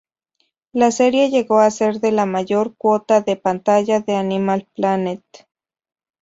La 0.73 0.89
serie 0.89 1.29
llegó 1.29 1.59
a 1.59 1.69
ser 1.69 1.99
la 2.01 2.23
de 2.25 2.31
mayor 2.31 2.75
cuota 2.75 3.21
de 3.21 3.35
pantalla 3.35 3.99
de 3.99 4.15
Animal 4.15 4.67
Planet, 4.73 5.21